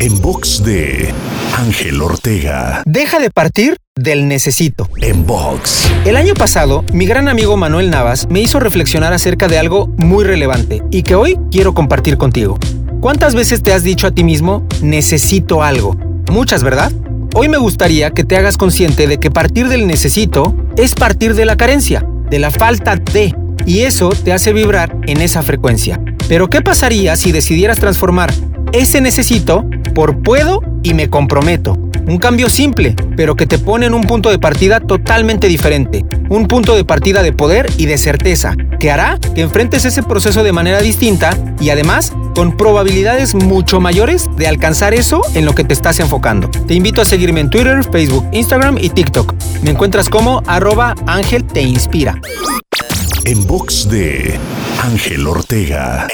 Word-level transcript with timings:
En 0.00 0.20
box 0.20 0.62
de 0.62 1.12
Ángel 1.56 2.00
Ortega. 2.00 2.82
Deja 2.86 3.18
de 3.18 3.30
partir 3.30 3.78
del 3.96 4.28
necesito. 4.28 4.88
En 5.02 5.26
box. 5.26 5.90
El 6.04 6.16
año 6.16 6.34
pasado, 6.34 6.84
mi 6.92 7.04
gran 7.04 7.28
amigo 7.28 7.56
Manuel 7.56 7.90
Navas 7.90 8.28
me 8.30 8.40
hizo 8.40 8.60
reflexionar 8.60 9.12
acerca 9.12 9.48
de 9.48 9.58
algo 9.58 9.88
muy 9.96 10.24
relevante 10.24 10.84
y 10.92 11.02
que 11.02 11.16
hoy 11.16 11.36
quiero 11.50 11.74
compartir 11.74 12.16
contigo. 12.16 12.60
¿Cuántas 13.00 13.34
veces 13.34 13.60
te 13.60 13.72
has 13.72 13.82
dicho 13.82 14.06
a 14.06 14.12
ti 14.12 14.22
mismo, 14.22 14.64
necesito 14.82 15.64
algo? 15.64 15.96
Muchas, 16.30 16.62
¿verdad? 16.62 16.92
Hoy 17.34 17.48
me 17.48 17.58
gustaría 17.58 18.12
que 18.12 18.22
te 18.22 18.36
hagas 18.36 18.56
consciente 18.56 19.08
de 19.08 19.18
que 19.18 19.32
partir 19.32 19.66
del 19.66 19.88
necesito 19.88 20.54
es 20.76 20.94
partir 20.94 21.34
de 21.34 21.44
la 21.44 21.56
carencia, 21.56 22.06
de 22.30 22.38
la 22.38 22.52
falta 22.52 22.94
de, 22.94 23.34
y 23.66 23.80
eso 23.80 24.10
te 24.10 24.32
hace 24.32 24.52
vibrar 24.52 24.96
en 25.08 25.20
esa 25.22 25.42
frecuencia. 25.42 26.00
Pero 26.28 26.48
¿qué 26.48 26.60
pasaría 26.60 27.16
si 27.16 27.32
decidieras 27.32 27.80
transformar 27.80 28.32
ese 28.72 29.00
necesito 29.00 29.64
por 29.98 30.22
puedo 30.22 30.62
y 30.84 30.94
me 30.94 31.10
comprometo? 31.10 31.72
Un 32.06 32.18
cambio 32.18 32.48
simple, 32.48 32.94
pero 33.16 33.34
que 33.34 33.48
te 33.48 33.58
pone 33.58 33.86
en 33.86 33.94
un 33.94 34.02
punto 34.02 34.30
de 34.30 34.38
partida 34.38 34.78
totalmente 34.78 35.48
diferente. 35.48 36.04
Un 36.28 36.46
punto 36.46 36.76
de 36.76 36.84
partida 36.84 37.20
de 37.24 37.32
poder 37.32 37.68
y 37.78 37.86
de 37.86 37.98
certeza, 37.98 38.54
que 38.78 38.92
hará 38.92 39.18
que 39.34 39.40
enfrentes 39.40 39.84
ese 39.84 40.04
proceso 40.04 40.44
de 40.44 40.52
manera 40.52 40.80
distinta 40.82 41.36
y 41.58 41.70
además 41.70 42.12
con 42.36 42.56
probabilidades 42.56 43.34
mucho 43.34 43.80
mayores 43.80 44.30
de 44.36 44.46
alcanzar 44.46 44.94
eso 44.94 45.20
en 45.34 45.44
lo 45.44 45.56
que 45.56 45.64
te 45.64 45.74
estás 45.74 45.98
enfocando. 45.98 46.48
Te 46.48 46.74
invito 46.74 47.02
a 47.02 47.04
seguirme 47.04 47.40
en 47.40 47.50
Twitter, 47.50 47.82
Facebook, 47.90 48.24
Instagram 48.30 48.78
y 48.80 48.90
TikTok. 48.90 49.34
Me 49.64 49.72
encuentras 49.72 50.08
como 50.08 50.44
arroba 50.46 50.94
Ángel 51.08 51.42
Te 51.42 51.62
Inspira. 51.62 52.20
En 53.24 53.44
box 53.48 53.88
de 53.90 54.38
Ángel 54.80 55.26
Ortega. 55.26 56.06